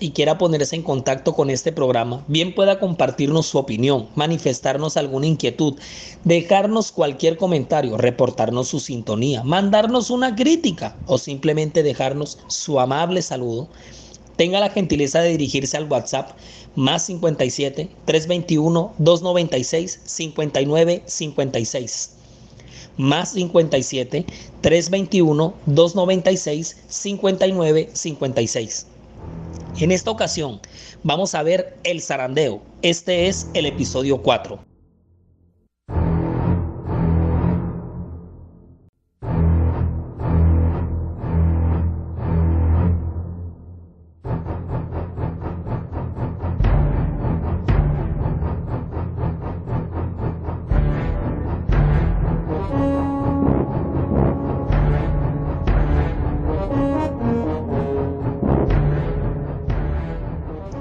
[0.00, 5.26] y quiera ponerse en contacto con este programa, bien pueda compartirnos su opinión, manifestarnos alguna
[5.26, 5.74] inquietud,
[6.24, 13.68] dejarnos cualquier comentario, reportarnos su sintonía, mandarnos una crítica o simplemente dejarnos su amable saludo,
[14.36, 16.30] tenga la gentileza de dirigirse al WhatsApp
[16.76, 22.18] más 57 321 296 59 56
[22.98, 24.26] más 57
[24.60, 28.86] 321 296 59 56.
[29.78, 30.60] En esta ocasión
[31.02, 32.62] vamos a ver el zarandeo.
[32.82, 34.67] Este es el episodio 4.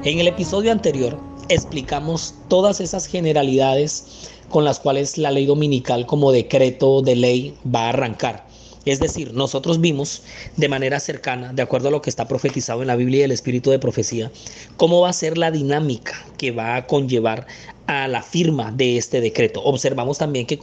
[0.08, 1.20] En el episodio anterior
[1.50, 7.82] explicamos todas esas generalidades con las cuales la ley dominical como decreto de ley va
[7.82, 8.48] a arrancar.
[8.86, 10.22] Es decir, nosotros vimos
[10.56, 13.34] de manera cercana, de acuerdo a lo que está profetizado en la Biblia y el
[13.34, 14.32] espíritu de profecía,
[14.78, 17.46] cómo va a ser la dinámica que va a conllevar
[17.88, 19.62] a la firma de este decreto.
[19.62, 20.58] Observamos también que,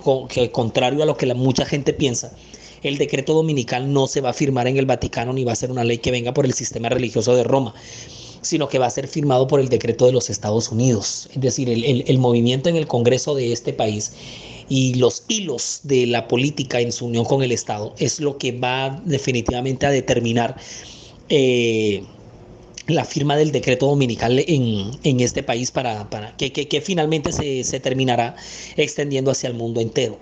[0.53, 2.33] contrario a lo que mucha gente piensa,
[2.83, 5.71] el decreto dominical no se va a firmar en el Vaticano ni va a ser
[5.71, 7.75] una ley que venga por el sistema religioso de Roma
[8.45, 11.29] sino que va a ser firmado por el decreto de los Estados Unidos.
[11.35, 14.13] Es decir, el, movimiento en el Congreso de este país
[14.69, 18.53] y los hilos de la política en su unión con el Estado es lo que
[18.53, 20.57] va definitivamente a determinar
[21.29, 22.05] eh,
[22.87, 28.37] la firma del decreto dominical en, este país para, que, finalmente se, se terminará
[28.77, 30.19] extendiendo hacia el mundo entero.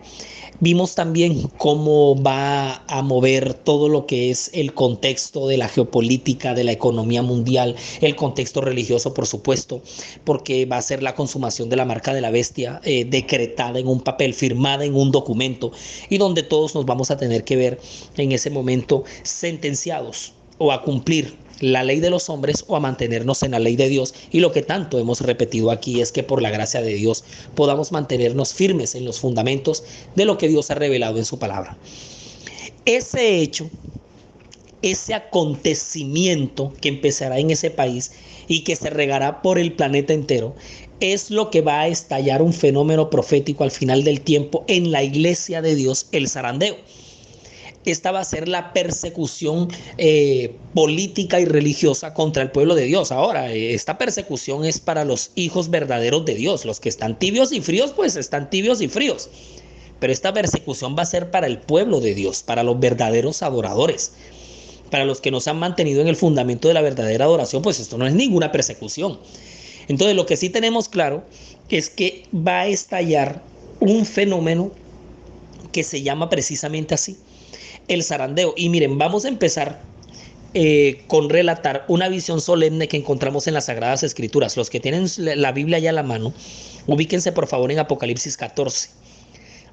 [0.60, 6.54] Vimos también cómo va a mover todo lo que es el contexto de la geopolítica,
[6.54, 9.82] de la economía mundial, el contexto religioso, por supuesto,
[10.24, 13.88] porque va a ser la consumación de la marca de la bestia eh, decretada en
[13.88, 15.72] un papel, firmada en un documento,
[16.08, 17.80] y donde todos nos vamos a tener que ver
[18.16, 23.42] en ese momento sentenciados o a cumplir la ley de los hombres o a mantenernos
[23.44, 24.14] en la ley de Dios.
[24.32, 27.24] Y lo que tanto hemos repetido aquí es que por la gracia de Dios
[27.54, 29.84] podamos mantenernos firmes en los fundamentos
[30.16, 31.78] de lo que Dios ha revelado en su palabra.
[32.84, 33.70] Ese hecho,
[34.82, 38.10] ese acontecimiento que empezará en ese país
[38.48, 40.56] y que se regará por el planeta entero,
[40.98, 45.04] es lo que va a estallar un fenómeno profético al final del tiempo en la
[45.04, 46.76] iglesia de Dios, el zarandeo
[47.84, 53.10] esta va a ser la persecución eh, política y religiosa contra el pueblo de Dios.
[53.10, 56.64] Ahora, esta persecución es para los hijos verdaderos de Dios.
[56.64, 59.28] Los que están tibios y fríos, pues están tibios y fríos.
[59.98, 64.12] Pero esta persecución va a ser para el pueblo de Dios, para los verdaderos adoradores.
[64.90, 67.98] Para los que nos han mantenido en el fundamento de la verdadera adoración, pues esto
[67.98, 69.18] no es ninguna persecución.
[69.88, 71.24] Entonces, lo que sí tenemos claro
[71.68, 73.42] es que va a estallar
[73.80, 74.70] un fenómeno
[75.72, 77.16] que se llama precisamente así,
[77.94, 78.54] el zarandeo.
[78.56, 79.80] Y miren, vamos a empezar
[80.54, 84.56] eh, con relatar una visión solemne que encontramos en las Sagradas Escrituras.
[84.56, 86.34] Los que tienen la Biblia ya a la mano,
[86.86, 88.90] ubíquense por favor en Apocalipsis 14.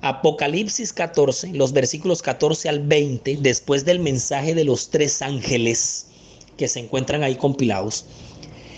[0.01, 6.05] Apocalipsis 14, los versículos 14 al 20, después del mensaje de los tres ángeles
[6.55, 8.05] que se encuentran ahí compilados.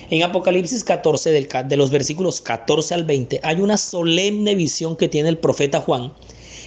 [0.09, 5.29] En Apocalipsis 14, de los versículos 14 al 20, hay una solemne visión que tiene
[5.29, 6.12] el profeta Juan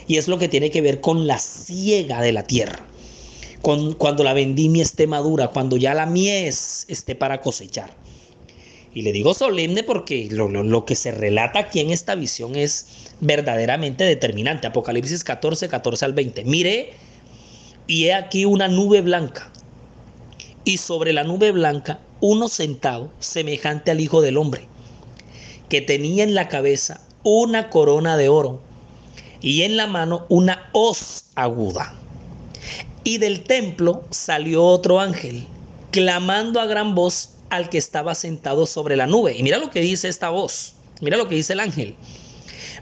[0.06, 2.86] y es lo que tiene que ver con la siega de la tierra.
[3.62, 7.94] Con, cuando la vendimia esté madura, cuando ya la mies esté para cosechar.
[8.92, 12.86] Y le digo solemne porque lo, lo, que se relata aquí en esta visión es
[13.20, 14.66] verdaderamente determinante.
[14.66, 16.44] Apocalipsis 14, 14 al 20.
[16.44, 16.92] Mire,
[17.86, 19.50] y he aquí una nube blanca.
[20.64, 24.66] Y sobre la nube blanca uno sentado, semejante al Hijo del Hombre,
[25.68, 28.62] que tenía en la cabeza una corona de oro
[29.44, 31.94] y en la mano una hoz aguda.
[33.04, 35.46] Y del templo salió otro ángel,
[35.90, 39.36] clamando a gran voz al que estaba sentado sobre la nube.
[39.36, 41.94] Y mira lo que dice esta voz, mira lo que dice el ángel.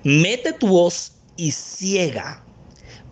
[0.05, 2.45] Mete tu voz y ciega,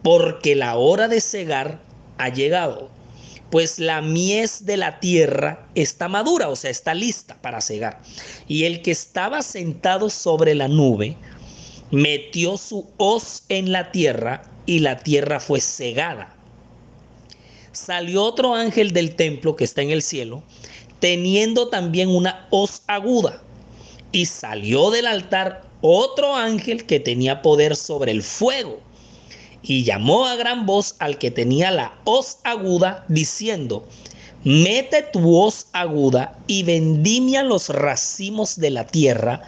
[0.04, 1.82] porque la hora de cegar
[2.18, 2.88] ha llegado,
[3.50, 8.00] pues la mies de la tierra está madura, o sea, está lista para cegar.
[8.46, 11.16] Y el que estaba sentado sobre la nube
[11.90, 16.36] metió su hoz en la tierra y la tierra fue cegada.
[17.72, 20.42] salió otro ángel del templo que está en el cielo,
[20.98, 23.42] teniendo también una hoz aguda.
[24.12, 28.80] Y salió del altar otro ángel que tenía poder sobre el fuego.
[29.62, 33.86] Y llamó a gran voz al que tenía la hoz aguda, diciendo,
[34.42, 39.42] Mete tu hoz aguda y vendimia los racimos de la tierra,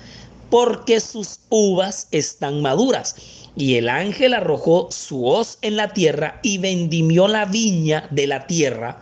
[0.52, 3.16] porque sus uvas están maduras.
[3.56, 8.46] Y el ángel arrojó su hoz en la tierra y vendimió la viña de la
[8.46, 9.00] tierra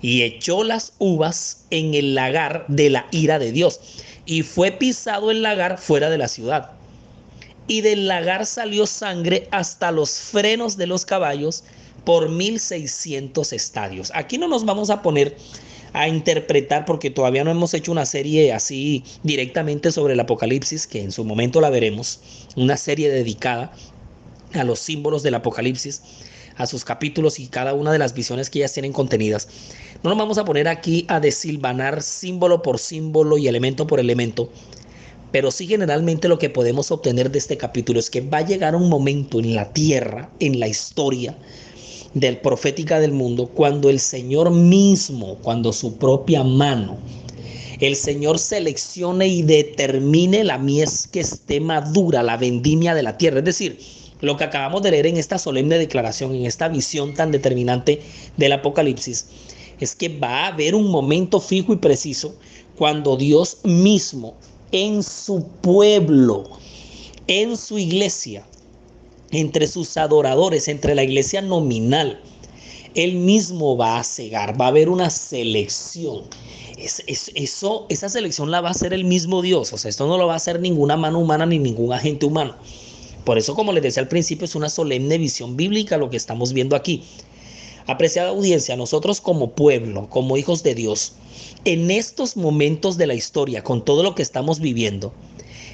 [0.00, 3.80] y echó las uvas en el lagar de la ira de Dios.
[4.24, 6.70] Y fue pisado el lagar fuera de la ciudad.
[7.66, 11.64] Y del lagar salió sangre hasta los frenos de los caballos
[12.06, 14.10] por 1600 estadios.
[14.14, 15.36] Aquí no nos vamos a poner
[15.92, 21.02] a interpretar porque todavía no hemos hecho una serie así directamente sobre el Apocalipsis, que
[21.02, 22.20] en su momento la veremos,
[22.56, 23.72] una serie dedicada
[24.54, 26.02] a los símbolos del Apocalipsis,
[26.56, 29.48] a sus capítulos y cada una de las visiones que ellas tienen contenidas.
[30.02, 34.50] No nos vamos a poner aquí a desilvanar símbolo por símbolo y elemento por elemento,
[35.30, 38.74] pero sí generalmente lo que podemos obtener de este capítulo es que va a llegar
[38.76, 41.36] un momento en la tierra, en la historia,
[42.14, 46.98] del profética del mundo, cuando el Señor mismo, cuando su propia mano,
[47.80, 53.38] el Señor seleccione y determine la mies que esté madura, la vendimia de la tierra.
[53.40, 53.78] Es decir,
[54.20, 58.00] lo que acabamos de leer en esta solemne declaración, en esta visión tan determinante
[58.36, 59.26] del Apocalipsis,
[59.80, 62.36] es que va a haber un momento fijo y preciso
[62.76, 64.34] cuando Dios mismo
[64.70, 66.50] en su pueblo,
[67.26, 68.46] en su iglesia,
[69.32, 72.20] entre sus adoradores, entre la iglesia nominal.
[72.94, 76.24] Él mismo va a cegar, va a haber una selección.
[76.76, 77.02] Es,
[77.34, 79.72] eso, esa selección la va a hacer el mismo Dios.
[79.72, 82.54] O sea, esto no lo va a hacer ninguna mano humana ni ningún agente humano.
[83.24, 86.52] Por eso, como les decía al principio, es una solemne visión bíblica lo que estamos
[86.52, 87.04] viendo aquí.
[87.86, 91.14] Apreciada audiencia, nosotros como pueblo, como hijos de Dios,
[91.64, 95.12] en estos momentos de la historia, con todo lo que estamos viviendo,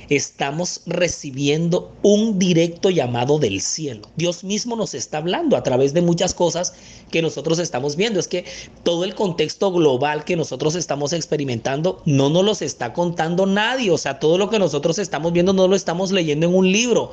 [0.09, 4.09] estamos recibiendo un directo llamado del cielo.
[4.17, 6.75] Dios mismo nos está hablando a través de muchas cosas
[7.11, 8.19] que nosotros estamos viendo.
[8.21, 8.45] Es que
[8.83, 13.91] todo el contexto global que nosotros estamos experimentando no nos los está contando nadie.
[13.91, 17.13] O sea, todo lo que nosotros estamos viendo no lo estamos leyendo en un libro.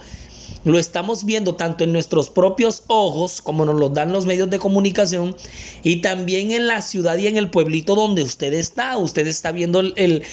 [0.63, 4.57] Lo estamos viendo tanto en nuestros propios ojos, como nos lo dan los medios de
[4.57, 5.35] comunicación,
[5.83, 8.97] y también en la ciudad y en el pueblito donde usted está.
[8.97, 10.23] Usted está viendo el, el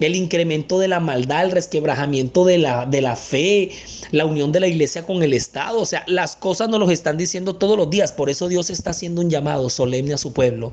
[0.00, 3.70] incremento de la maldad, el resquebrajamiento de la, de la fe,
[4.12, 5.80] la unión de la iglesia con el Estado.
[5.80, 8.12] O sea, las cosas nos lo están diciendo todos los días.
[8.12, 10.72] Por eso Dios está haciendo un llamado solemne a su pueblo,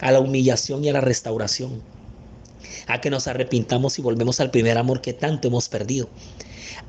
[0.00, 1.82] a la humillación y a la restauración,
[2.86, 6.08] a que nos arrepintamos y volvemos al primer amor que tanto hemos perdido.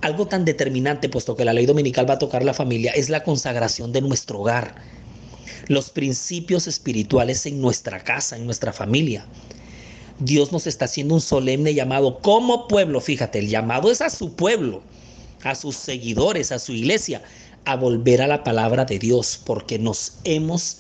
[0.01, 3.24] Algo tan determinante, puesto que la ley dominical va a tocar la familia, es la
[3.24, 4.75] consagración de nuestro hogar,
[5.68, 9.25] los principios espirituales en nuestra casa, en nuestra familia.
[10.19, 13.01] Dios nos está haciendo un solemne llamado como pueblo.
[13.01, 14.81] Fíjate, el llamado es a su pueblo,
[15.43, 17.21] a sus seguidores, a su iglesia,
[17.65, 20.77] a volver a la palabra de Dios, porque nos hemos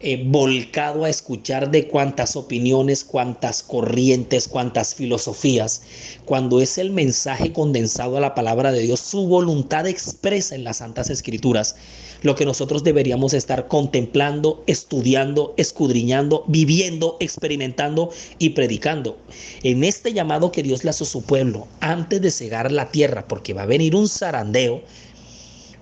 [0.00, 5.82] eh, volcado a escuchar de cuántas opiniones, cuántas corrientes, cuántas filosofías,
[6.24, 10.76] cuando es el mensaje condensado a la palabra de Dios, su voluntad expresa en las
[10.76, 11.74] Santas Escrituras,
[12.22, 19.18] lo que nosotros deberíamos estar contemplando, estudiando, escudriñando, viviendo, experimentando y predicando.
[19.62, 23.26] En este llamado que Dios le hace a su pueblo, antes de cegar la tierra,
[23.28, 24.82] porque va a venir un zarandeo,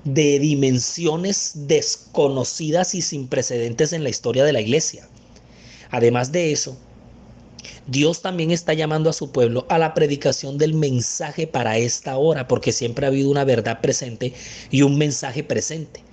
[0.04, 5.08] de dimensiones desconocidas y sin precedentes en la historia de la iglesia.
[5.90, 6.76] Además de eso,
[7.88, 12.46] Dios también está llamando a su pueblo a la predicación del mensaje para esta hora,
[12.46, 14.32] porque siempre ha habido una verdad presente
[14.70, 16.05] y un mensaje presente.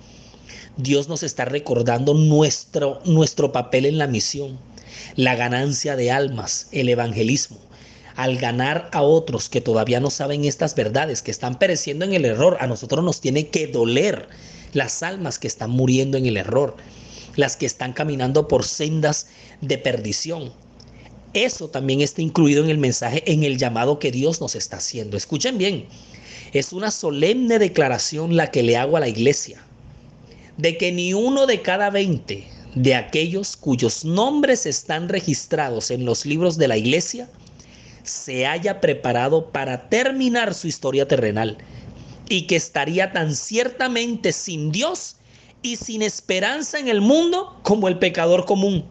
[0.76, 4.58] Dios nos está recordando nuestro, nuestro papel en la misión,
[5.14, 7.58] la ganancia de almas, el evangelismo,
[8.16, 12.24] al ganar a otros que todavía no saben estas verdades, que están pereciendo en el
[12.24, 14.28] error, a nosotros nos tiene que doler
[14.72, 16.76] las almas que están muriendo en el error,
[17.36, 19.28] las que están caminando por sendas
[19.60, 20.52] de perdición.
[21.34, 25.16] Eso también está incluido en el mensaje, en el llamado que Dios nos está haciendo.
[25.16, 25.86] Escuchen bien,
[26.52, 29.64] es una solemne declaración la que le hago a la iglesia,
[30.56, 36.26] de que ni uno de cada veinte de aquellos cuyos nombres están registrados en los
[36.26, 37.28] libros de la iglesia,
[38.02, 41.58] se haya preparado para terminar su historia terrenal
[42.28, 45.16] y que estaría tan ciertamente sin Dios
[45.62, 48.84] y sin esperanza en el mundo como el pecador común.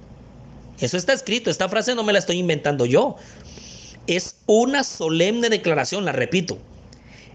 [0.79, 3.15] Eso está escrito, esta frase no me la estoy inventando yo.
[4.07, 6.57] Es una solemne declaración, la repito.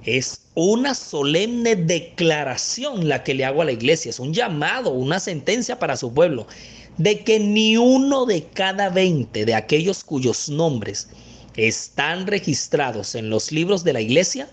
[0.04, 5.20] Es una solemne declaración la que le hago a la iglesia, es un llamado, una
[5.20, 6.46] sentencia para su pueblo,
[6.96, 11.08] de que ni uno de cada veinte de aquellos cuyos nombres
[11.56, 14.48] están registrados en los libros de la iglesia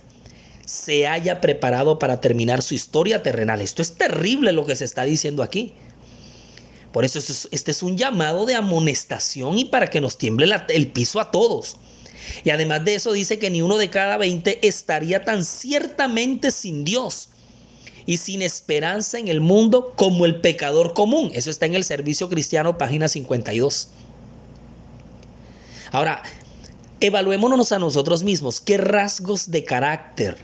[0.65, 3.61] se haya preparado para terminar su historia terrenal.
[3.61, 5.73] Esto es terrible lo que se está diciendo aquí.
[6.91, 7.19] Por eso
[7.51, 11.77] este es un llamado de amonestación y para que nos tiemble el piso a todos.
[12.43, 16.83] Y además de eso dice que ni uno de cada veinte estaría tan ciertamente sin
[16.83, 17.29] Dios
[18.05, 21.31] y sin esperanza en el mundo como el pecador común.
[21.33, 23.89] Eso está en el Servicio Cristiano, página 52.
[25.91, 26.23] Ahora,
[26.99, 28.61] evaluémonos a nosotros mismos.
[28.61, 30.37] ¿Qué rasgos de carácter,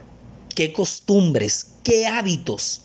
[0.55, 2.81] qué costumbres, qué hábitos,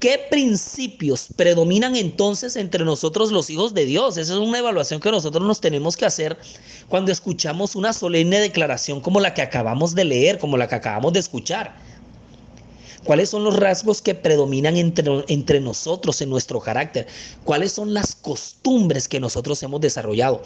[0.00, 4.16] qué principios predominan entonces entre nosotros los hijos de Dios?
[4.16, 6.38] Esa es una evaluación que nosotros nos tenemos que hacer
[6.88, 11.12] cuando escuchamos una solemne declaración como la que acabamos de leer, como la que acabamos
[11.12, 11.76] de escuchar.
[13.04, 17.06] ¿Cuáles son los rasgos que predominan entre, entre, nosotros en nuestro carácter?
[17.44, 20.42] ¿Cuáles son las costumbres que nosotros hemos desarrollado?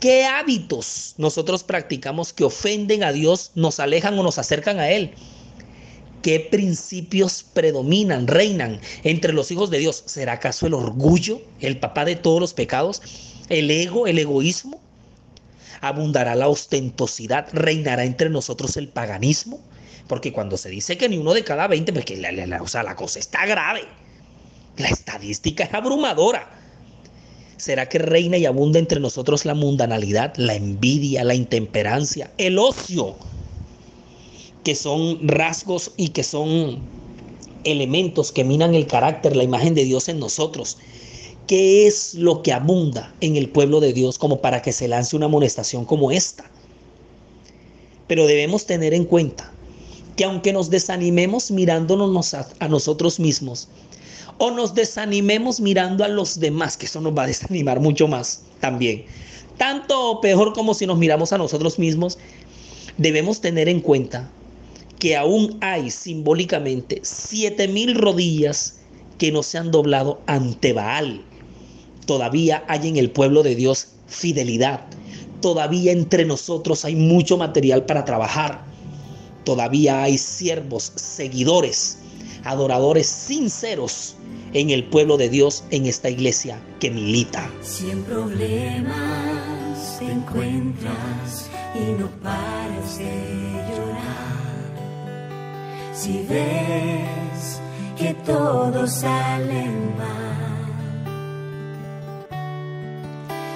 [0.00, 5.14] ¿Qué hábitos nosotros practicamos que ofenden a Dios, nos alejan o nos acercan a Él?
[6.22, 10.02] ¿Qué principios predominan, reinan entre los hijos de Dios?
[10.06, 13.00] ¿Será acaso el orgullo, el papá de todos los pecados?
[13.48, 14.80] ¿El ego, el egoísmo?
[15.80, 17.48] ¿Abundará la ostentosidad?
[17.52, 19.60] ¿Reinará entre nosotros el paganismo?
[20.08, 22.82] Porque cuando se dice que ni uno de cada 20, porque la, la, o sea,
[22.82, 23.84] la cosa está grave.
[24.76, 26.48] La estadística es abrumadora.
[27.56, 33.16] ¿Será que reina y abunda entre nosotros la mundanalidad, la envidia, la intemperancia, el ocio?
[34.66, 36.80] Que son rasgos y que son
[37.62, 40.76] elementos que minan el carácter, la imagen de Dios en nosotros.
[41.46, 45.14] ¿Qué es lo que abunda en el pueblo de Dios como para que se lance
[45.14, 46.50] una amonestación como esta?
[48.08, 49.52] Pero debemos tener en cuenta
[50.16, 53.68] que aunque nos desanimemos mirándonos a, nosotros mismos
[54.38, 58.42] o nos desanimemos mirando a los demás, que eso nos va a desanimar mucho más
[58.58, 59.04] también,
[59.58, 62.18] tanto o peor como si nos miramos a nosotros mismos,
[62.98, 64.28] debemos tener en cuenta
[65.06, 68.80] que aún hay simbólicamente siete mil rodillas
[69.18, 71.22] que no se han doblado ante Baal.
[72.06, 74.80] Todavía hay en el pueblo de Dios fidelidad.
[75.40, 78.64] Todavía entre nosotros hay mucho material para trabajar.
[79.44, 81.98] Todavía hay siervos, seguidores,
[82.42, 84.16] adoradores sinceros
[84.54, 87.48] en el pueblo de Dios, en esta iglesia que milita.
[87.62, 92.98] Si en problemas te encuentras y no pares
[95.96, 97.60] si ves
[97.96, 99.64] que todo sale
[99.96, 100.66] mal,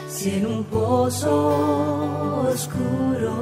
[0.09, 3.35] si en un pozo oscuro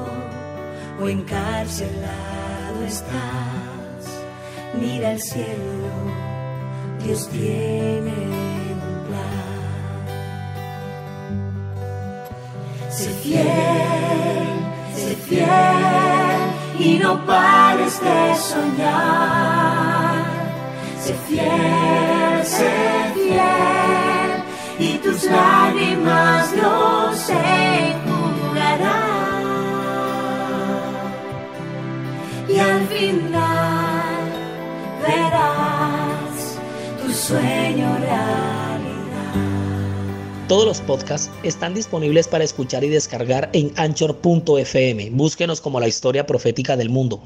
[1.00, 4.02] o encarcelado estás,
[4.80, 5.94] mira al cielo,
[7.04, 8.16] Dios tiene
[8.82, 10.06] un plan.
[12.90, 13.46] Sé fiel,
[14.96, 16.17] sé fiel
[16.78, 20.24] y no pares de soñar.
[21.02, 24.30] Sé fiel, sé fiel
[24.78, 29.00] y tus lágrimas Dios enjugará.
[32.48, 34.32] Y al final
[35.02, 36.58] verás
[37.02, 38.47] tu sueño real.
[40.48, 45.10] Todos los podcasts están disponibles para escuchar y descargar en anchor.fm.
[45.10, 47.22] Búsquenos como la historia profética del mundo.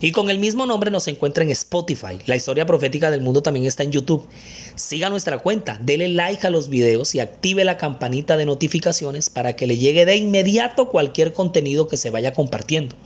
[0.00, 2.18] Y con el mismo nombre nos encuentra en Spotify.
[2.26, 4.26] La historia profética del mundo también está en YouTube.
[4.74, 9.54] Siga nuestra cuenta, dele like a los videos y active la campanita de notificaciones para
[9.54, 12.96] que le llegue de inmediato cualquier contenido que se vaya compartiendo.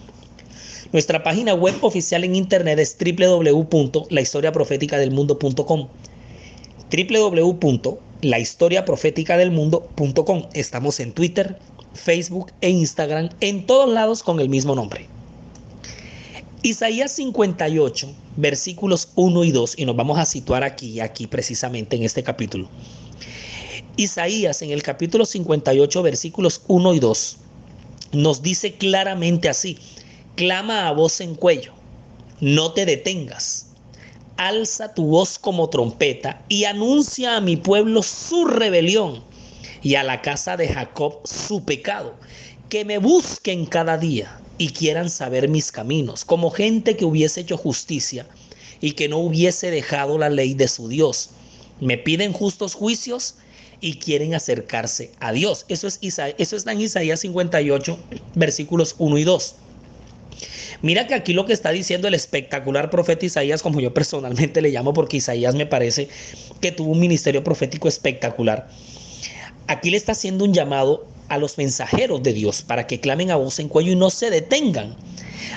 [0.94, 5.88] Nuestra página web oficial en internet es www.lahistoriaprofeticadelmundo.com del
[9.50, 10.48] mundo.com.
[10.54, 11.58] Estamos en Twitter,
[11.92, 15.06] Facebook e Instagram, en todos lados con el mismo nombre.
[16.62, 22.04] Isaías 58, versículos 1 y 2, y nos vamos a situar aquí, aquí precisamente en
[22.04, 22.70] este capítulo.
[23.96, 27.36] Isaías en el capítulo 58, versículos 1 y 2,
[28.12, 29.78] nos dice claramente así,
[30.36, 31.74] clama a voz en cuello,
[32.40, 33.67] no te detengas
[34.38, 39.22] alza tu voz como trompeta y anuncia a mi pueblo su rebelión
[39.82, 42.14] y a la casa de Jacob su pecado,
[42.68, 47.56] que me busquen cada día y quieran saber mis caminos, como gente que hubiese hecho
[47.56, 48.26] justicia
[48.80, 51.30] y que no hubiese dejado la ley de su Dios.
[51.80, 53.36] Me piden justos juicios
[53.80, 55.64] y quieren acercarse a Dios.
[55.68, 57.98] Eso, es eso está en Isaías 58,
[58.34, 59.54] versículos 1 y 2.
[60.80, 64.70] Mira que aquí lo que está diciendo el espectacular profeta Isaías, como yo personalmente le
[64.70, 66.08] llamo, porque Isaías me parece
[66.60, 68.68] que tuvo un ministerio profético espectacular.
[69.66, 73.36] Aquí le está haciendo un llamado a los mensajeros de Dios para que clamen a
[73.36, 74.96] voz en cuello y no se detengan,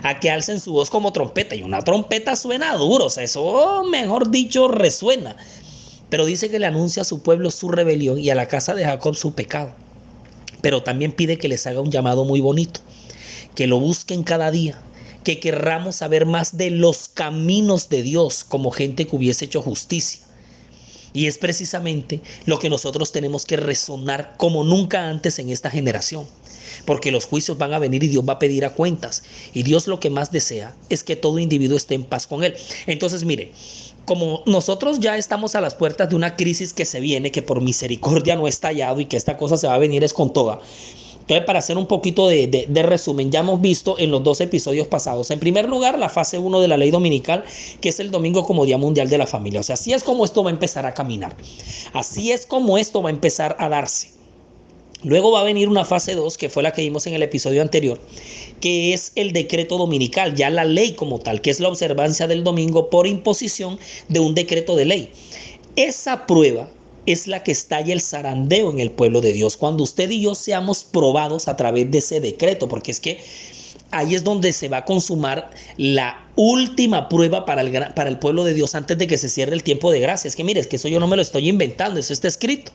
[0.03, 1.55] a que alcen su voz como trompeta.
[1.55, 5.35] Y una trompeta suena duro, o sea, eso, mejor dicho, resuena.
[6.09, 8.83] Pero dice que le anuncia a su pueblo su rebelión y a la casa de
[8.83, 9.71] Jacob su pecado.
[10.61, 12.81] Pero también pide que les haga un llamado muy bonito,
[13.55, 14.77] que lo busquen cada día,
[15.23, 20.21] que querramos saber más de los caminos de Dios como gente que hubiese hecho justicia
[21.13, 26.25] y es precisamente lo que nosotros tenemos que resonar como nunca antes en esta generación.
[26.85, 29.23] Porque los juicios van a venir y Dios va a pedir a cuentas.
[29.53, 32.55] Y Dios lo que más desea es que todo individuo esté en paz con Él.
[32.87, 33.51] Entonces, mire,
[34.05, 37.61] como nosotros ya estamos a las puertas de una crisis que se viene, que por
[37.61, 40.61] misericordia no ha estallado y que esta cosa se va a venir es con toda.
[41.21, 45.31] Entonces, para hacer un poquito de, resumen, ya hemos visto en los dos episodios pasados,
[45.31, 47.45] en primer lugar, la fase 1 de la ley dominical,
[47.79, 49.61] que es el domingo como Día Mundial de la Familia.
[49.61, 51.35] O sea, así es como esto va a empezar a caminar.
[51.93, 54.11] Así es como esto va a empezar a darse.
[55.03, 57.63] Luego va a venir una fase 2, que fue la que vimos en el episodio
[57.63, 57.99] anterior,
[58.59, 62.43] que es el decreto dominical, ya la ley como tal, que es la observancia del
[62.43, 65.11] domingo por imposición de un decreto de ley.
[65.75, 66.69] Esa prueba
[67.05, 69.57] es la que estalla el zarandeo en el pueblo de Dios.
[69.57, 73.19] Cuando usted y yo seamos probados a través de ese decreto, porque es que
[73.91, 78.43] ahí es donde se va a consumar la última prueba para el, para el pueblo
[78.43, 80.27] de Dios antes de que se cierre el tiempo de gracia.
[80.27, 82.71] Es que mire, es que eso yo no me lo estoy inventando, eso está escrito.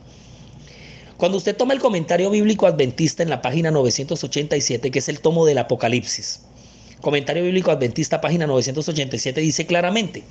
[1.17, 5.47] Cuando usted toma el comentario bíblico adventista en la página 987, que es el tomo
[5.47, 6.41] del Apocalipsis,
[7.01, 10.25] comentario bíblico adventista, página 987, dice claramente,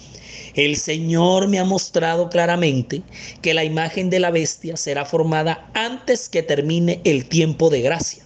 [0.55, 3.03] el Señor me ha mostrado claramente
[3.41, 8.23] que la imagen de la bestia será formada antes que termine el tiempo de gracia,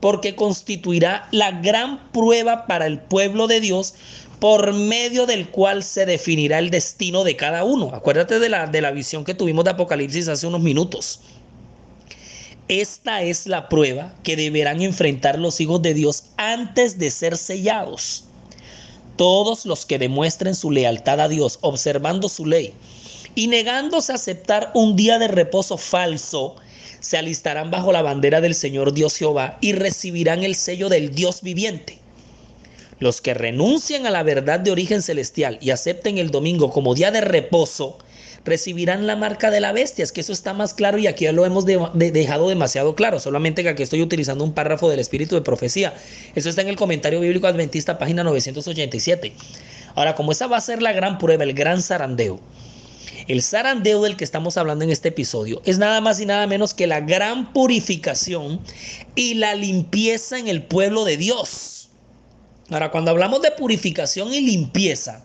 [0.00, 3.94] porque constituirá la gran prueba para el pueblo de Dios
[4.38, 7.90] por medio del cual se definirá el destino de cada uno.
[7.94, 11.20] Acuérdate de la, de la visión que tuvimos de Apocalipsis hace unos minutos.
[12.68, 18.25] Esta es la prueba que deberán enfrentar los hijos de Dios antes de ser sellados.
[19.16, 22.74] Todos los que demuestren su lealtad a Dios, observando su ley
[23.34, 26.56] y negándose a aceptar un día de reposo falso,
[27.00, 31.42] se alistarán bajo la bandera del Señor Dios Jehová y recibirán el sello del Dios
[31.42, 31.98] viviente.
[32.98, 37.10] Los que renuncien a la verdad de origen celestial y acepten el domingo como día
[37.10, 37.98] de reposo,
[38.46, 40.02] recibirán la marca de la bestia.
[40.02, 43.20] Es que eso está más claro y aquí ya lo hemos dejado demasiado claro.
[43.20, 45.94] Solamente que aquí estoy utilizando un párrafo del espíritu de profecía.
[46.34, 49.34] Eso está en el comentario bíblico adventista, página 987.
[49.94, 52.40] Ahora, como esa va a ser la gran prueba, el gran zarandeo.
[53.28, 56.74] El zarandeo del que estamos hablando en este episodio es nada más y nada menos
[56.74, 58.60] que la gran purificación
[59.16, 61.88] y la limpieza en el pueblo de Dios.
[62.70, 65.24] Ahora, cuando hablamos de purificación y limpieza,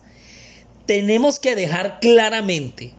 [0.88, 2.94] tenemos que dejar claramente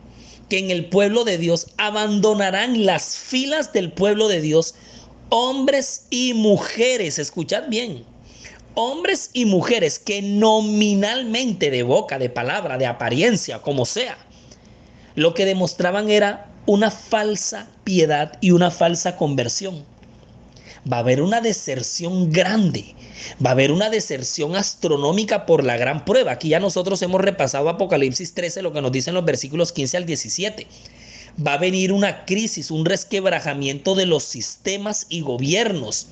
[0.53, 4.75] que en el pueblo de Dios abandonarán las filas del pueblo de Dios
[5.31, 8.05] hombres y mujeres, escuchad bien,
[8.75, 14.19] hombres y mujeres que nominalmente de boca, de palabra, de apariencia, como sea,
[15.15, 19.87] lo que demostraban era una falsa piedad y una falsa conversión.
[20.91, 22.95] Va a haber una deserción grande
[23.45, 26.33] Va a haber una deserción astronómica por la gran prueba.
[26.33, 30.07] Aquí ya nosotros hemos repasado Apocalipsis 13, lo que nos dicen los versículos 15 al
[30.07, 30.67] 17.
[31.45, 36.09] Va a venir una crisis, un resquebrajamiento de los sistemas y gobiernos.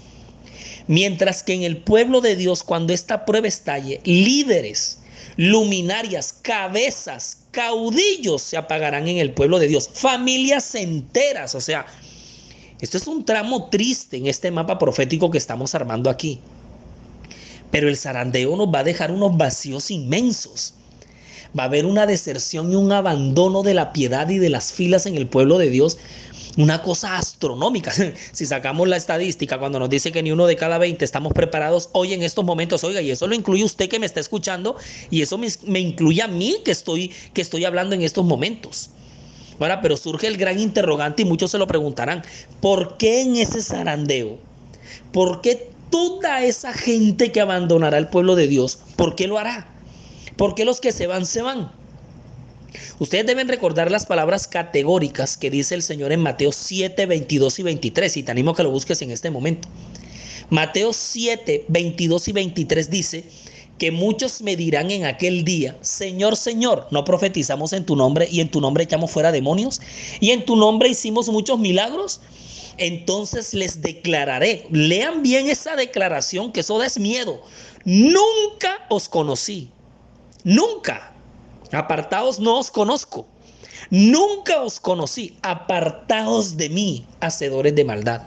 [0.86, 4.98] Mientras que en el pueblo de Dios, cuando esta prueba estalle, líderes,
[5.36, 9.88] luminarias, cabezas, caudillos se apagarán en el pueblo de Dios.
[9.92, 11.86] Familias enteras, o sea,
[12.80, 16.40] esto es un tramo triste en este mapa profético que estamos armando aquí.
[17.70, 20.74] Pero el zarandeo nos va a dejar unos vacíos inmensos.
[21.58, 25.06] Va a haber una deserción y un abandono de la piedad y de las filas
[25.06, 25.98] en el pueblo de Dios.
[26.56, 27.92] Una cosa astronómica.
[28.32, 31.90] Si sacamos la estadística, cuando nos dice que ni uno de cada 20 estamos preparados
[31.92, 34.76] hoy en estos momentos, oiga, y eso lo incluye usted que me está escuchando,
[35.10, 38.90] y eso me, incluye a mí que estoy, que estoy hablando en estos momentos.
[39.60, 42.22] Ahora, pero surge el gran interrogante y muchos se lo preguntarán,
[42.60, 44.38] ¿por qué en ese zarandeo?
[45.12, 49.68] ¿Por qué toda esa gente que abandonará el pueblo de Dios, ¿por qué lo hará?
[50.36, 51.70] ¿Por qué los que se van, se van?
[52.98, 57.62] Ustedes deben recordar las palabras categóricas que dice el Señor en Mateo 7, 22 y
[57.62, 59.68] 23, y te animo a que lo busques en este momento.
[60.48, 63.24] Mateo 7, 22 y 23 dice
[63.80, 68.40] que muchos me dirán en aquel día, Señor, Señor, no profetizamos en tu nombre y
[68.40, 69.80] en tu nombre echamos fuera demonios
[70.20, 72.20] y en tu nombre hicimos muchos milagros
[72.80, 74.66] entonces les declararé.
[74.70, 77.42] Lean bien esa declaración, que eso da miedo.
[77.84, 79.70] Nunca os conocí.
[80.44, 81.12] Nunca.
[81.72, 83.26] Apartaos no os conozco.
[83.90, 85.36] Nunca os conocí.
[85.42, 88.22] Apartaos de mí, hacedores de maldad.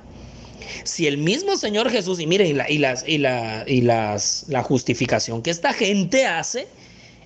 [0.84, 4.46] Si el mismo Señor Jesús, y miren, y, la, y, las, y, la, y las,
[4.48, 6.68] la justificación que esta gente hace,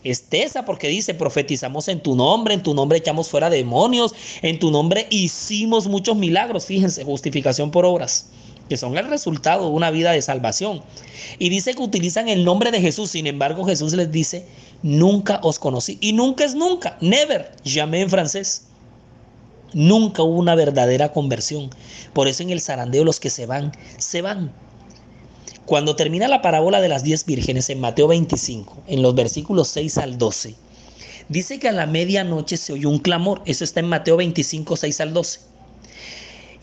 [0.04, 4.60] es esa porque dice, profetizamos en tu nombre, en tu nombre echamos fuera demonios, en
[4.60, 6.66] tu nombre hicimos muchos milagros.
[6.66, 8.28] Fíjense, justificación por obras,
[8.70, 10.82] que son el resultado de una vida de salvación.
[11.40, 14.46] Y dice que utilizan el nombre de Jesús, sin embargo Jesús les dice,
[14.82, 15.98] nunca os conocí.
[16.00, 18.67] Y nunca es nunca, never, llamé en francés.
[19.74, 21.70] Nunca hubo una verdadera conversión.
[22.14, 24.54] Por eso en el zarandeo los que se van, se van.
[25.66, 29.98] Cuando termina la parábola de las diez vírgenes en Mateo 25, en los versículos 6
[29.98, 30.56] al 12,
[31.28, 33.42] dice que a la medianoche se oyó un clamor.
[33.46, 35.42] Eso está en Mateo 25, 6 al 12.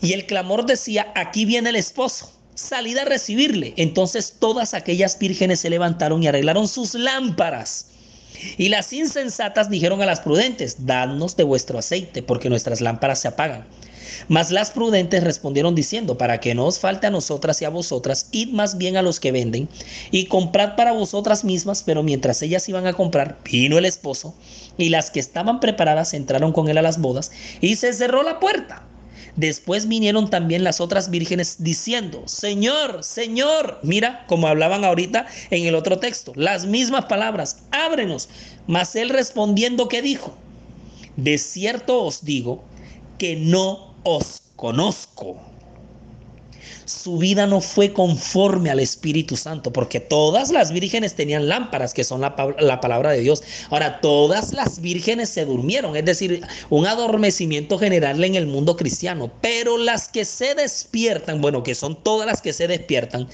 [0.01, 3.75] Y el clamor decía, aquí viene el esposo, salid a recibirle.
[3.77, 7.87] Entonces todas aquellas vírgenes se levantaron y arreglaron sus lámparas.
[8.57, 13.27] Y las insensatas dijeron a las prudentes, dadnos de vuestro aceite, porque nuestras lámparas se
[13.27, 13.65] apagan.
[14.27, 18.29] Mas las prudentes respondieron diciendo, para que no os falte a nosotras y a vosotras,
[18.31, 19.69] id más bien a los que venden
[20.11, 24.33] y comprad para vosotras mismas, pero mientras ellas iban a comprar, vino el esposo,
[24.77, 28.39] y las que estaban preparadas entraron con él a las bodas, y se cerró la
[28.39, 28.83] puerta.
[29.35, 35.75] Después vinieron también las otras vírgenes diciendo, Señor, Señor, mira como hablaban ahorita en el
[35.75, 38.29] otro texto, las mismas palabras, ábrenos.
[38.67, 40.37] Mas él respondiendo que dijo,
[41.17, 42.63] de cierto os digo
[43.17, 45.54] que no os conozco.
[46.85, 52.03] Su vida no fue conforme al Espíritu Santo, porque todas las vírgenes tenían lámparas, que
[52.03, 53.43] son la, la, palabra de Dios.
[53.71, 59.31] Ahora, todas las vírgenes se durmieron, es decir, un adormecimiento general en el mundo cristiano.
[59.41, 63.27] Pero las que se despiertan, bueno, que son todas las que se despiertan,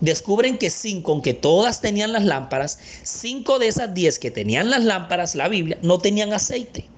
[0.00, 4.84] descubren que cinco, aunque todas tenían las lámparas, cinco de esas diez que tenían las
[4.84, 6.88] lámparas, la Biblia, no tenían aceite.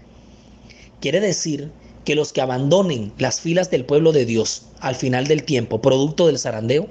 [1.00, 1.70] Quiere decir
[2.08, 6.26] que los que abandonen las filas del pueblo de Dios al final del tiempo, producto
[6.26, 6.88] del zarandeo,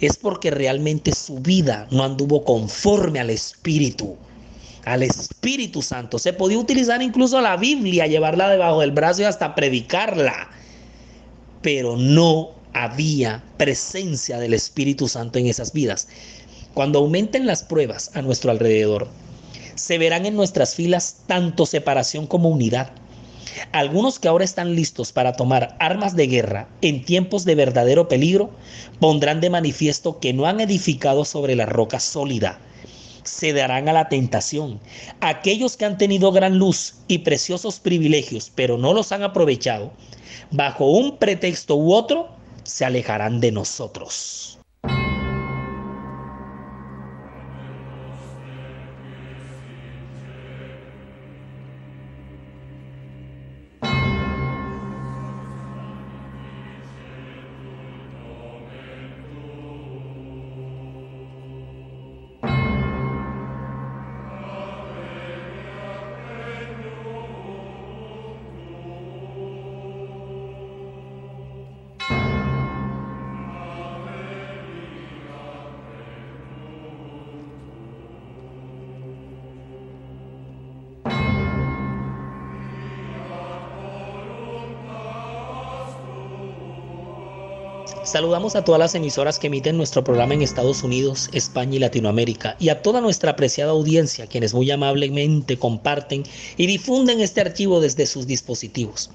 [0.00, 4.16] es porque realmente su vida no anduvo conforme al Espíritu,
[4.84, 6.16] al Espíritu Santo.
[6.20, 10.48] Se podía utilizar incluso la Biblia, llevarla debajo del brazo y hasta predicarla,
[11.60, 16.06] pero no había presencia del Espíritu Santo en esas vidas.
[16.72, 19.08] Cuando aumenten las pruebas a nuestro alrededor,
[19.74, 22.92] se verán en nuestras filas tanto separación como unidad
[23.72, 28.50] algunos que ahora están listos para tomar armas de guerra en tiempos de verdadero peligro
[29.00, 32.58] pondrán de manifiesto que no han edificado sobre la roca sólida.
[33.24, 34.80] Se darán a la tentación.
[35.20, 39.92] Aquellos que han tenido gran luz y preciosos privilegios, pero no los han aprovechado,
[40.50, 42.28] bajo un pretexto u otro,
[42.64, 44.51] se alejarán de nosotros.
[88.12, 92.56] Saludamos a todas las emisoras que emiten nuestro programa en Estados Unidos, España y Latinoamérica
[92.58, 96.24] y a toda nuestra apreciada audiencia, quienes muy amablemente comparten
[96.58, 99.08] y difunden este archivo desde sus dispositivos.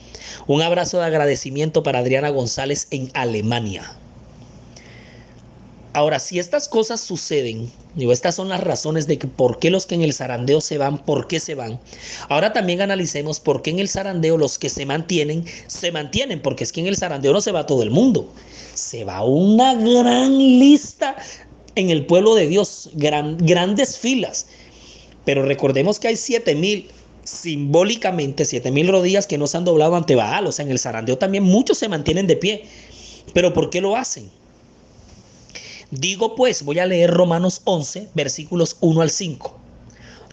[0.48, 4.00] Un abrazo de agradecimiento para Adriana González en Alemania.
[5.98, 9.96] Ahora, si estas cosas suceden, digo, estas son las razones de por qué los que
[9.96, 11.80] en el zarandeo se van, por qué se van.
[12.30, 16.66] Ahora también analicemos por qué en el zarandeo los que se mantienen, se mantienen, porque
[16.66, 18.32] es que en el zarandeo no se va todo el mundo
[18.76, 21.16] se va una gran lista
[21.74, 24.46] en el pueblo de Dios, grandes filas.
[25.26, 26.92] Pero recordemos que hay siete mil,
[27.24, 30.46] simbólicamente, siete mil rodillas que no se han doblado ante Baal.
[30.46, 32.66] O sea, en el zarandeo también muchos se mantienen de pie.
[33.34, 34.30] Pero ¿por qué lo hacen?
[35.92, 39.58] Digo pues, voy a leer Romanos 11, versículos 1 al 5.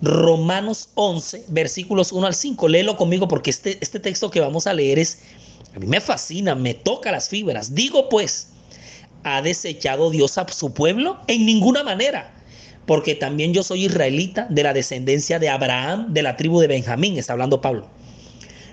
[0.03, 2.69] Romanos 11, versículos 1 al 5.
[2.69, 5.21] Léelo conmigo porque este, este texto que vamos a leer es
[5.75, 7.75] a mí me fascina, me toca las fibras.
[7.75, 8.49] Digo pues,
[9.25, 11.19] ¿ha desechado Dios a su pueblo?
[11.27, 12.33] En ninguna manera.
[12.87, 17.17] Porque también yo soy israelita de la descendencia de Abraham, de la tribu de Benjamín,
[17.17, 17.89] está hablando Pablo.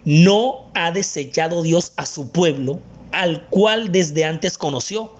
[0.04, 2.80] No ha desechado Dios a su pueblo,
[3.12, 5.16] al cual desde antes conoció.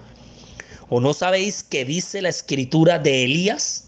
[0.94, 3.84] ¿O no sabéis qué dice la escritura de Elías?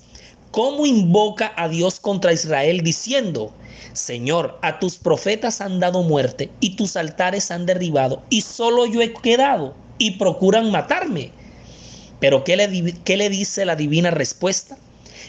[0.52, 3.52] ¿Cómo invoca a Dios contra Israel diciendo,
[3.92, 9.02] Señor, a tus profetas han dado muerte y tus altares han derribado y solo yo
[9.02, 11.30] he quedado y procuran matarme?
[12.20, 14.78] Pero ¿qué le, qué le dice la divina respuesta?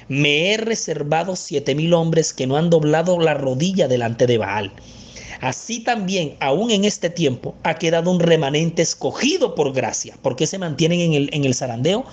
[0.07, 4.71] Me he reservado siete mil hombres que no han doblado la rodilla delante de Baal.
[5.45, 10.17] Así también, aún en este tiempo, ha quedado un remanente escogido por gracia.
[10.23, 12.03] ¿Por qué se mantienen en el, en el zarandeo?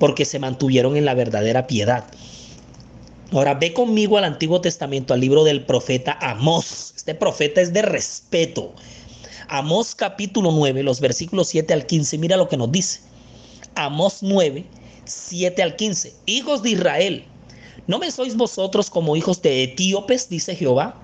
[0.00, 2.04] Porque se mantuvieron en la verdadera piedad.
[3.30, 6.92] Ahora ve conmigo al Antiguo Testamento, al libro del profeta Amós.
[6.96, 8.74] Este profeta es de respeto.
[9.46, 13.02] Amós capítulo 9, los versículos 7 al 15, mira lo que nos dice.
[13.76, 14.64] Amós 9,
[15.04, 16.12] 7 al 15.
[16.26, 17.24] Hijos de Israel,
[17.86, 20.28] ¿no me sois vosotros como hijos de etíopes?
[20.28, 21.00] dice Jehová.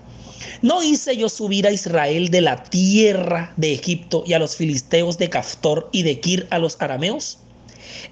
[0.63, 5.19] ¿No hice yo subir a Israel de la tierra de Egipto y a los filisteos
[5.19, 7.39] de Caftor y de Kir a los arameos?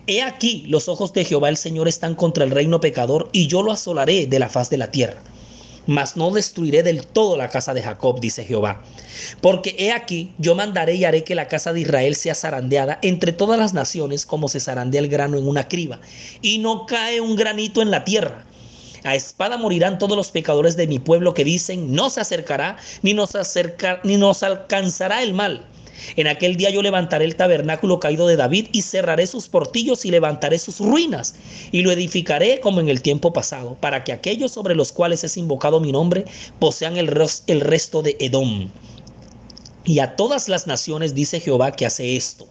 [0.07, 3.63] He aquí, los ojos de Jehová el Señor están contra el reino pecador y yo
[3.63, 5.23] lo asolaré de la faz de la tierra.
[5.87, 8.83] Mas no destruiré del todo la casa de Jacob, dice Jehová.
[9.41, 13.33] Porque he aquí, yo mandaré y haré que la casa de Israel sea zarandeada entre
[13.33, 16.01] todas las naciones como se zarandea el grano en una criba.
[16.43, 18.45] Y no cae un granito en la tierra.
[19.05, 23.13] A espada morirán todos los pecadores de mi pueblo que dicen, no se acercará, ni
[23.13, 25.67] nos, acerca, ni nos alcanzará el mal.
[26.17, 30.11] En aquel día yo levantaré el tabernáculo caído de David y cerraré sus portillos y
[30.11, 31.35] levantaré sus ruinas
[31.71, 35.37] y lo edificaré como en el tiempo pasado, para que aquellos sobre los cuales es
[35.37, 36.25] invocado mi nombre
[36.59, 37.11] posean el,
[37.47, 38.71] el resto de Edom.
[39.85, 42.47] Y a todas las naciones dice Jehová que hace esto.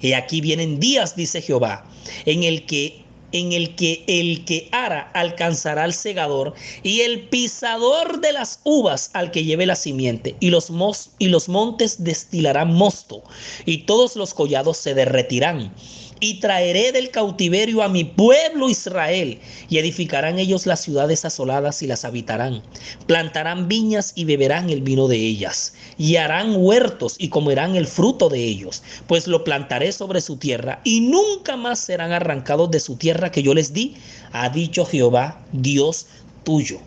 [0.00, 1.84] Y aquí vienen días, dice Jehová,
[2.24, 2.99] en el que
[3.32, 9.10] en el que el que ara alcanzará al segador y el pisador de las uvas
[9.12, 10.36] al que lleve la simiente.
[10.40, 13.22] Y los, mos, y los montes destilarán mosto
[13.66, 15.72] y todos los collados se derretirán
[16.20, 21.86] y traeré del cautiverio a mi pueblo Israel, y edificarán ellos las ciudades asoladas y
[21.86, 22.62] las habitarán.
[23.06, 28.28] Plantarán viñas y beberán el vino de ellas, y harán huertos y comerán el fruto
[28.28, 32.96] de ellos, pues lo plantaré sobre su tierra, y nunca más serán arrancados de su
[32.96, 33.96] tierra que yo les di,
[34.32, 36.06] ha dicho Jehová, Dios
[36.44, 36.78] tuyo.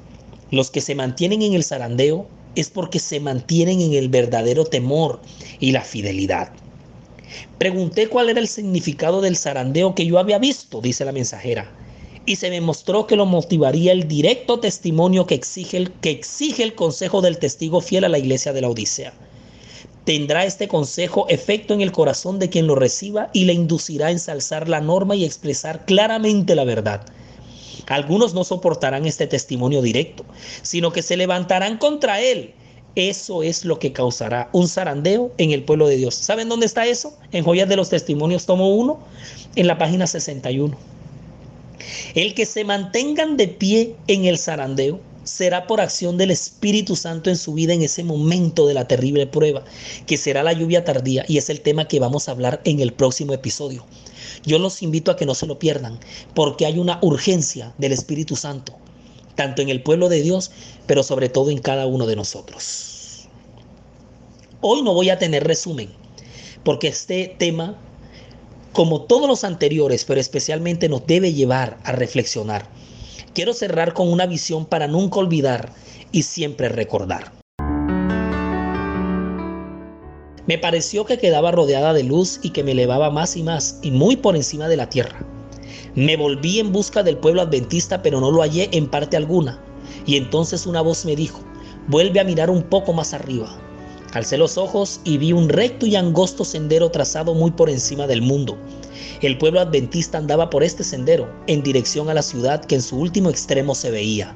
[0.51, 5.19] Los que se mantienen en el zarandeo es porque se mantienen en el verdadero temor
[5.59, 6.53] y la fidelidad.
[7.57, 11.71] Pregunté cuál era el significado del zarandeo que yo había visto, dice la mensajera,
[12.25, 16.63] y se me mostró que lo motivaría el directo testimonio que exige el, que exige
[16.63, 19.13] el consejo del testigo fiel a la iglesia de la Odisea.
[20.05, 24.11] Tendrá este consejo efecto en el corazón de quien lo reciba y le inducirá a
[24.11, 27.05] ensalzar la norma y expresar claramente la verdad.
[27.87, 30.25] Algunos no soportarán este testimonio directo,
[30.61, 32.53] sino que se levantarán contra él
[32.95, 36.13] eso es lo que causará un zarandeo en el pueblo de Dios.
[36.13, 37.17] ¿Saben dónde está eso?
[37.31, 38.99] En Joyas de los Testimonios, tomo 1,
[39.55, 40.77] en la página 61.
[42.13, 47.29] El que se mantengan de pie en el zarandeo será por acción del Espíritu Santo
[47.29, 49.63] en su vida en ese momento de la terrible prueba,
[50.05, 52.93] que será la lluvia tardía y es el tema que vamos a hablar en el
[52.93, 53.85] próximo episodio.
[54.45, 55.99] Yo los invito a que no se lo pierdan,
[56.35, 58.77] porque hay una urgencia del Espíritu Santo
[59.35, 60.51] tanto en el pueblo de Dios,
[60.85, 63.27] pero sobre todo en cada uno de nosotros.
[64.61, 65.89] Hoy no voy a tener resumen,
[66.63, 67.77] porque este tema,
[68.71, 72.67] como todos los anteriores, pero especialmente nos debe llevar a reflexionar.
[73.33, 75.73] Quiero cerrar con una visión para nunca olvidar
[76.11, 77.33] y siempre recordar.
[80.45, 83.91] Me pareció que quedaba rodeada de luz y que me elevaba más y más y
[83.91, 85.32] muy por encima de la tierra.
[85.95, 89.59] Me volví en busca del pueblo adventista, pero no lo hallé en parte alguna.
[90.05, 91.41] Y entonces una voz me dijo,
[91.87, 93.55] vuelve a mirar un poco más arriba.
[94.13, 98.21] Alcé los ojos y vi un recto y angosto sendero trazado muy por encima del
[98.21, 98.57] mundo.
[99.21, 102.97] El pueblo adventista andaba por este sendero, en dirección a la ciudad que en su
[102.97, 104.35] último extremo se veía.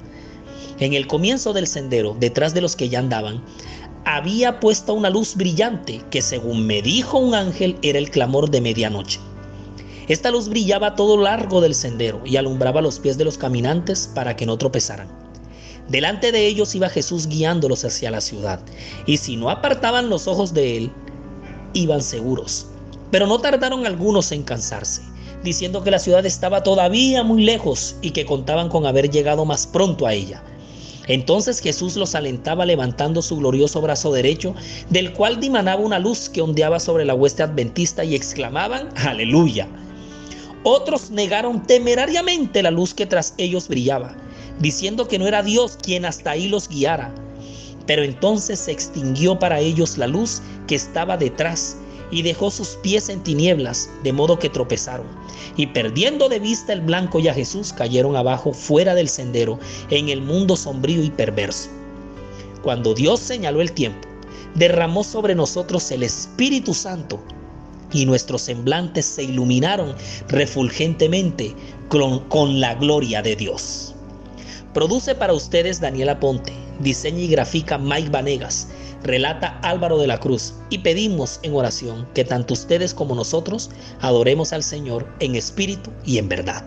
[0.79, 3.43] En el comienzo del sendero, detrás de los que ya andaban,
[4.05, 8.61] había puesta una luz brillante que según me dijo un ángel era el clamor de
[8.61, 9.19] medianoche.
[10.07, 14.37] Esta luz brillaba todo largo del sendero y alumbraba los pies de los caminantes para
[14.37, 15.09] que no tropezaran.
[15.89, 18.61] Delante de ellos iba Jesús guiándolos hacia la ciudad,
[19.05, 20.91] y si no apartaban los ojos de él,
[21.73, 22.67] iban seguros.
[23.11, 25.01] Pero no tardaron algunos en cansarse,
[25.43, 29.67] diciendo que la ciudad estaba todavía muy lejos y que contaban con haber llegado más
[29.67, 30.41] pronto a ella.
[31.07, 34.55] Entonces Jesús los alentaba levantando su glorioso brazo derecho,
[34.89, 39.67] del cual dimanaba una luz que ondeaba sobre la hueste adventista y exclamaban, aleluya.
[40.63, 44.15] Otros negaron temerariamente la luz que tras ellos brillaba,
[44.59, 47.13] diciendo que no era Dios quien hasta ahí los guiara.
[47.85, 51.77] Pero entonces se extinguió para ellos la luz que estaba detrás
[52.11, 55.07] y dejó sus pies en tinieblas, de modo que tropezaron.
[55.55, 60.09] Y perdiendo de vista el blanco y a Jesús, cayeron abajo fuera del sendero, en
[60.09, 61.69] el mundo sombrío y perverso.
[62.61, 64.07] Cuando Dios señaló el tiempo,
[64.55, 67.21] derramó sobre nosotros el Espíritu Santo
[67.91, 69.95] y nuestros semblantes se iluminaron
[70.28, 71.56] refulgentemente
[71.89, 73.95] con, la gloria de Dios.
[74.73, 78.67] Produce para ustedes Daniela Ponte, diseña y grafica Mike Vanegas,
[79.04, 83.69] relata Álvaro de la Cruz y pedimos en oración que tanto ustedes como nosotros
[84.02, 86.63] adoremos al Señor en espíritu y en verdad.